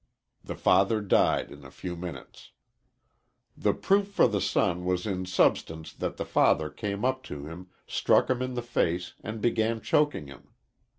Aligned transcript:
The 0.43 0.55
father 0.55 0.99
died 0.99 1.51
in 1.51 1.63
a 1.63 1.69
few 1.69 1.95
minutes. 1.95 2.53
"The 3.55 3.75
proof 3.75 4.07
for 4.07 4.27
the 4.27 4.41
son 4.41 4.83
was 4.83 5.05
in 5.05 5.27
substance 5.27 5.93
that 5.93 6.17
the 6.17 6.25
father 6.25 6.71
came 6.71 7.05
up 7.05 7.21
to 7.25 7.45
him, 7.45 7.67
struck 7.85 8.27
him 8.27 8.41
in 8.41 8.55
the 8.55 8.63
face, 8.65 9.13
and 9.23 9.41
began 9.41 9.79
choking 9.79 10.25
him. 10.25 10.55